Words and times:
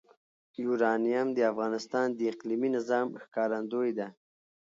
یورانیم 0.63 1.27
د 1.33 1.39
افغانستان 1.51 2.07
د 2.13 2.19
اقلیمي 2.31 2.69
نظام 2.77 3.05
ښکارندوی 3.23 3.91
ده. 3.99 4.07